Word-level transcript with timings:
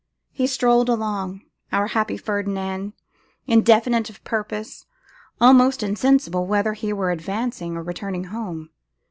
He 0.31 0.47
strolled 0.47 0.89
along, 0.89 1.41
our 1.71 1.85
happy 1.89 2.17
Ferdinand, 2.17 2.93
indefinite 3.45 4.09
of 4.09 4.23
purpose, 4.23 4.87
almost 5.39 5.83
insensible 5.83 6.47
whether 6.47 6.73
he 6.73 6.91
were 6.91 7.11
advancing 7.11 7.77
or 7.77 7.83
returning 7.83 8.23
home. 8.23 8.71